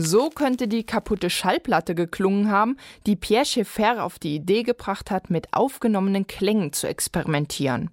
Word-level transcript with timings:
So 0.00 0.30
könnte 0.30 0.68
die 0.68 0.84
kaputte 0.84 1.28
Schallplatte 1.28 1.96
geklungen 1.96 2.52
haben, 2.52 2.76
die 3.04 3.16
Pierre 3.16 3.44
Schaeffer 3.44 4.04
auf 4.04 4.20
die 4.20 4.36
Idee 4.36 4.62
gebracht 4.62 5.10
hat, 5.10 5.28
mit 5.28 5.48
aufgenommenen 5.52 6.28
Klängen 6.28 6.72
zu 6.72 6.86
experimentieren. 6.86 7.90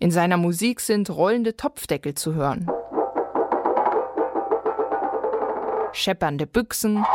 In 0.00 0.10
seiner 0.10 0.36
Musik 0.36 0.80
sind 0.80 1.10
rollende 1.10 1.56
Topfdeckel 1.56 2.14
zu 2.14 2.34
hören. 2.34 2.68
Scheppernde 5.92 6.48
Büchsen 6.48 7.06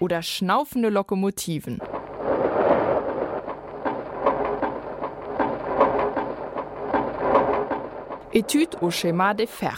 oder 0.00 0.20
schnaufende 0.22 0.88
Lokomotiven. 0.88 1.80
Etude 8.34 8.80
au 8.80 8.90
Schéma 8.90 9.34
de 9.34 9.46
Fer, 9.46 9.76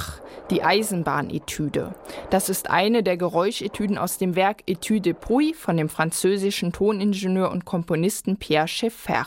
die 0.49 0.63
Eisenbahnetüde. 0.63 1.93
Das 2.31 2.49
ist 2.49 2.71
eine 2.71 3.03
der 3.03 3.17
Geräuschetüden 3.17 3.99
aus 3.99 4.17
dem 4.17 4.37
Werk 4.37 4.63
Etude 4.69 5.01
de 5.01 5.13
Bruit 5.13 5.57
von 5.57 5.77
dem 5.77 5.89
französischen 5.89 6.73
Toningenieur 6.73 7.51
und 7.51 7.65
Komponisten 7.65 8.37
Pierre 8.37 8.69
Schaeffer. 8.69 9.27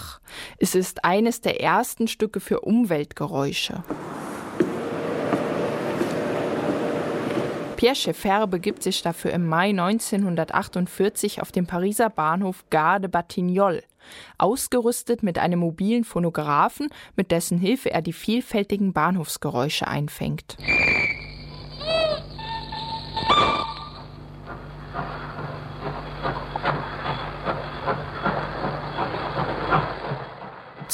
Es 0.60 0.76
ist 0.76 1.04
eines 1.04 1.42
der 1.42 1.60
ersten 1.60 2.08
Stücke 2.08 2.40
für 2.40 2.62
Umweltgeräusche. 2.62 3.84
Pierre 7.76 7.96
Schaeffer 7.96 8.48
begibt 8.48 8.82
sich 8.82 9.02
dafür 9.02 9.32
im 9.34 9.46
Mai 9.46 9.72
1948 9.72 11.42
auf 11.42 11.52
dem 11.52 11.68
Pariser 11.68 12.10
Bahnhof 12.10 12.64
Gare 12.70 13.02
de 13.02 13.10
Batignolles. 13.10 13.84
Ausgerüstet 14.38 15.24
mit 15.24 15.40
einem 15.40 15.60
mobilen 15.60 16.04
Phonographen, 16.04 16.90
mit 17.16 17.32
dessen 17.32 17.58
Hilfe 17.58 17.92
er 17.92 18.02
die 18.02 18.14
vielfältigen 18.14 18.94
Bahnhofsgeräusche 18.94 19.88
einfängt. 19.88 20.58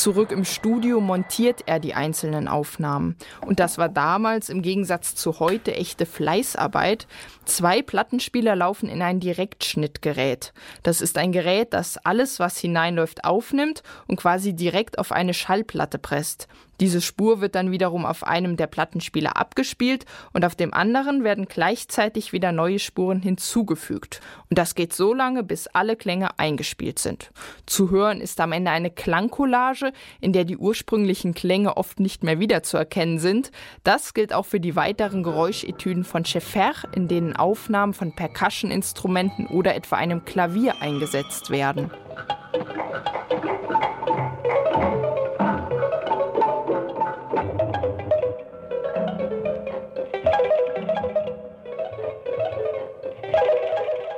Zurück 0.04 0.34
im 0.34 0.44
Studio 0.44 1.00
montiert 1.00 1.62
er 1.66 1.80
die 1.80 1.94
einzelnen 1.94 2.50
Aufnahmen. 2.50 3.16
Und 3.40 3.62
das 3.62 3.78
war 3.78 3.88
damals 3.88 4.50
im 4.50 4.62
Gegensatz 4.62 5.16
zu 5.16 5.40
heute 5.40 5.73
echte 5.73 6.06
Fleißarbeit. 6.06 7.08
Zwei 7.46 7.82
Plattenspieler 7.82 8.54
laufen 8.58 8.90
in 8.90 9.02
ein 9.02 9.22
Direktschnittgerät. 9.22 10.52
Das 10.84 11.00
ist 11.00 11.18
ein 11.18 11.31
Gerät, 11.31 11.74
das 11.74 11.96
alles, 11.96 12.42
was 12.42 12.58
hineinläuft, 12.58 13.24
aufnimmt 13.24 13.81
und 14.06 14.18
quasi 14.18 14.54
direkt 14.54 15.00
auf 15.00 15.14
eine 15.14 15.34
Schallplatte 15.34 16.00
presst. 16.00 16.50
Diese 16.80 17.02
Spur 17.02 17.40
wird 17.40 17.56
dann 17.56 17.72
wiederum 17.72 18.06
auf 18.06 18.24
einem 18.26 18.58
der 18.58 18.68
Plattenspieler 18.68 19.38
abgespielt 19.38 20.06
und 20.34 20.44
auf 20.44 20.56
dem 20.56 20.74
anderen 20.74 21.24
werden 21.24 21.46
gleichzeitig 21.46 22.34
wieder 22.34 22.52
neue 22.52 22.80
Spuren 22.80 23.22
hinzugefügt. 23.22 24.22
Und 24.50 24.58
das 24.58 24.76
geht 24.76 24.94
so 24.94 25.14
lange, 25.14 25.44
bis 25.44 25.68
alle 25.68 25.96
Klänge 25.96 26.40
eingespielt 26.40 27.00
sind. 27.00 27.32
Zu 27.66 27.92
hören 27.92 28.22
ist 28.22 28.40
am 28.40 28.52
Ende 28.52 28.72
eine 28.72 28.90
Klangcollage, 28.90 29.94
in 30.20 30.34
der 30.34 30.46
die 30.46 30.58
ursprünglichen 30.58 31.34
Klänge 31.34 31.78
oft 31.78 32.00
nicht 32.00 32.24
mehr 32.24 32.40
wiederzuerkennen 32.40 33.20
sind. 33.20 33.52
Das 33.84 34.14
gilt 34.14 34.34
auch 34.34 34.46
für 34.46 34.60
die 34.60 34.76
weiteren 34.76 35.24
Geräuschetüden 35.24 36.04
von 36.04 36.26
Schaeffer, 36.26 36.74
in 36.96 37.08
denen 37.08 37.36
Aufnahmen 37.36 37.94
von 37.94 38.14
Percussion-Instrumenten 38.14 39.48
oder 39.48 39.76
etwa 39.76 39.98
einem 39.98 40.26
Klavier 40.26 40.82
eingesetzt 40.82 41.50
werden. 41.50 41.92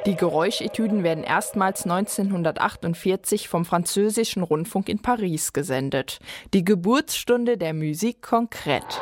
Die 0.05 0.15
Geräuschetüden 0.15 1.03
werden 1.03 1.23
erstmals 1.23 1.83
1948 1.83 3.49
vom 3.49 3.65
französischen 3.65 4.43
Rundfunk 4.43 4.87
in 4.87 5.01
Paris 5.01 5.51
gesendet. 5.51 6.19
Die 6.53 6.63
Geburtsstunde 6.63 7.57
der 7.57 7.73
Musik 7.73 8.21
konkret. 8.21 9.01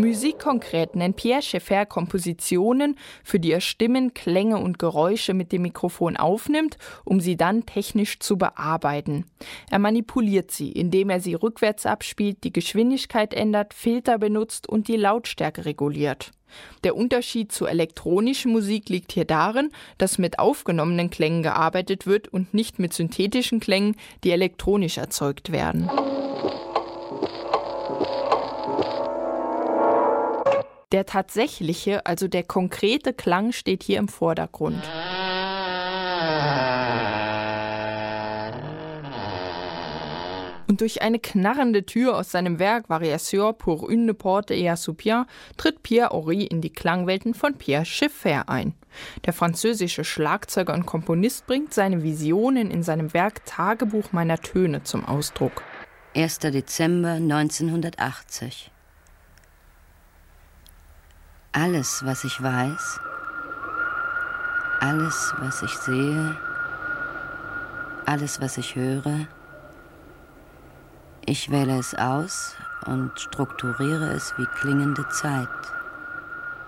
Musik 0.00 0.38
konkret 0.38 0.96
nennt 0.96 1.16
Pierre 1.16 1.42
Schaeffer 1.42 1.84
Kompositionen, 1.84 2.96
für 3.22 3.38
die 3.38 3.52
er 3.52 3.60
Stimmen, 3.60 4.14
Klänge 4.14 4.56
und 4.56 4.78
Geräusche 4.78 5.34
mit 5.34 5.52
dem 5.52 5.62
Mikrofon 5.62 6.16
aufnimmt, 6.16 6.78
um 7.04 7.20
sie 7.20 7.36
dann 7.36 7.66
technisch 7.66 8.18
zu 8.18 8.38
bearbeiten. 8.38 9.26
Er 9.70 9.78
manipuliert 9.78 10.50
sie, 10.50 10.72
indem 10.72 11.10
er 11.10 11.20
sie 11.20 11.34
rückwärts 11.34 11.84
abspielt, 11.84 12.44
die 12.44 12.52
Geschwindigkeit 12.52 13.34
ändert, 13.34 13.74
Filter 13.74 14.18
benutzt 14.18 14.68
und 14.68 14.88
die 14.88 14.96
Lautstärke 14.96 15.66
reguliert. 15.66 16.32
Der 16.82 16.96
Unterschied 16.96 17.52
zu 17.52 17.66
elektronischer 17.66 18.48
Musik 18.48 18.88
liegt 18.88 19.12
hier 19.12 19.26
darin, 19.26 19.70
dass 19.98 20.18
mit 20.18 20.38
aufgenommenen 20.38 21.10
Klängen 21.10 21.42
gearbeitet 21.42 22.06
wird 22.06 22.28
und 22.28 22.54
nicht 22.54 22.78
mit 22.78 22.94
synthetischen 22.94 23.60
Klängen, 23.60 23.96
die 24.24 24.30
elektronisch 24.30 24.98
erzeugt 24.98 25.52
werden. 25.52 25.88
Der 30.92 31.06
tatsächliche, 31.06 32.04
also 32.04 32.26
der 32.26 32.42
konkrete 32.42 33.12
Klang 33.12 33.52
steht 33.52 33.84
hier 33.84 33.98
im 33.98 34.08
Vordergrund. 34.08 34.82
Und 40.66 40.80
durch 40.80 41.02
eine 41.02 41.20
knarrende 41.20 41.86
Tür 41.86 42.16
aus 42.16 42.32
seinem 42.32 42.58
Werk 42.58 42.88
Variation 42.88 43.54
pour 43.56 43.88
une 43.88 44.14
porte 44.14 44.54
et 44.54 44.68
à 44.68 44.76
soupien 44.76 45.26
tritt 45.56 45.82
Pierre 45.82 46.10
Horry 46.10 46.44
in 46.44 46.60
die 46.60 46.70
Klangwelten 46.70 47.34
von 47.34 47.54
Pierre 47.54 47.84
Schaeffer 47.84 48.48
ein. 48.48 48.74
Der 49.26 49.32
französische 49.32 50.02
Schlagzeuger 50.02 50.74
und 50.74 50.86
Komponist 50.86 51.46
bringt 51.46 51.72
seine 51.72 52.02
Visionen 52.02 52.70
in 52.70 52.82
seinem 52.82 53.14
Werk 53.14 53.44
Tagebuch 53.46 54.12
meiner 54.12 54.38
Töne 54.38 54.82
zum 54.82 55.04
Ausdruck. 55.04 55.62
1. 56.14 56.38
Dezember 56.40 57.12
1980 57.12 58.72
Alles, 61.52 62.04
was 62.04 62.22
ich 62.22 62.40
weiß, 62.40 63.00
alles, 64.78 65.34
was 65.40 65.62
ich 65.62 65.76
sehe, 65.76 66.36
alles, 68.06 68.40
was 68.40 68.56
ich 68.56 68.76
höre, 68.76 69.26
ich 71.26 71.50
wähle 71.50 71.78
es 71.78 71.94
aus 71.96 72.54
und 72.86 73.18
strukturiere 73.18 74.12
es 74.12 74.32
wie 74.38 74.46
klingende 74.46 75.08
Zeit. 75.08 75.48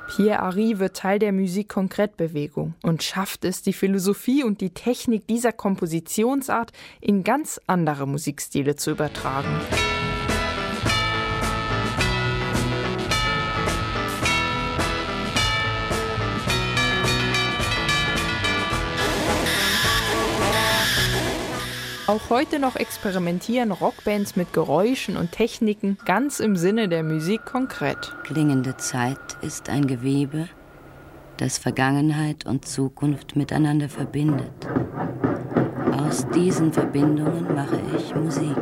Pierre 0.09 0.41
Ari 0.41 0.81
wird 0.81 0.97
Teil 0.97 1.21
der 1.21 1.33
Musik-Konkret-Bewegung 1.33 2.75
und 2.83 3.05
schafft 3.05 3.45
es, 3.45 3.63
die 3.63 3.73
Philosophie 3.73 4.43
und 4.43 4.61
die 4.61 4.75
Technik 4.75 5.29
dieser 5.29 5.53
Kompositionsart 5.53 6.73
in 7.01 7.23
ganz 7.23 7.61
andere 7.69 8.07
Musikstile 8.07 8.75
zu 8.77 8.91
übertragen. 8.91 9.61
Auch 22.09 22.31
heute 22.31 22.59
noch 22.59 22.75
experimentieren 22.75 23.71
Rockbands 23.71 24.35
mit 24.35 24.53
Geräuschen 24.53 25.17
und 25.17 25.31
Techniken 25.31 25.99
ganz 26.05 26.41
im 26.41 26.57
Sinne 26.57 26.89
der 26.89 27.05
Musik 27.05 27.45
konkret. 27.45 28.13
Klingende 28.25 28.77
Zeit 28.77 29.19
ist 29.41 29.69
ein 29.69 29.87
Gewebe, 29.87 30.49
das 31.37 31.59
Vergangenheit 31.59 32.45
und 32.45 32.67
Zukunft 32.67 33.37
miteinander 33.37 33.89
verbindet. 33.89 34.51
Aus 35.93 36.27
diesen 36.35 36.73
Verbindungen 36.73 37.55
mache 37.55 37.81
ich 37.97 38.13
Musik. 38.17 38.57